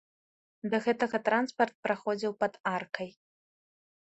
Да 0.71 0.79
гэтага 0.85 1.17
транспарт 1.27 1.75
праходзіў 1.89 2.31
пад 2.41 2.53
аркай. 2.75 3.09